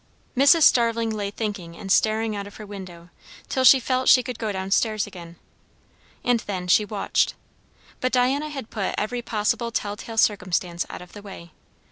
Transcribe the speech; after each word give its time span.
Mrs. 0.35 0.63
Starling 0.63 1.11
lay 1.11 1.29
thinking 1.29 1.77
and 1.77 1.91
staring 1.91 2.35
out 2.35 2.47
of 2.47 2.55
her 2.55 2.65
window, 2.65 3.09
till 3.49 3.63
she 3.63 3.79
felt 3.79 4.09
she 4.09 4.23
could 4.23 4.39
go 4.39 4.51
down 4.51 4.71
stairs 4.71 5.05
again. 5.05 5.35
And 6.23 6.39
then 6.47 6.67
she 6.67 6.83
watched. 6.85 7.35
But 7.99 8.11
Diana 8.11 8.49
had 8.49 8.71
put 8.71 8.95
every 8.97 9.21
possible 9.21 9.69
tell 9.69 9.95
tale 9.95 10.17
circumstance 10.17 10.87
out 10.89 11.03
of 11.03 11.13
the 11.13 11.21
way. 11.21 11.51